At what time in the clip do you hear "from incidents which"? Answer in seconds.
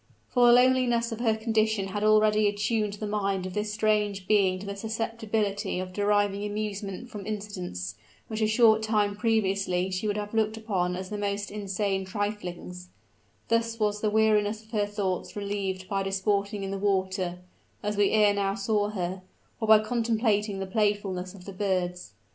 7.11-8.41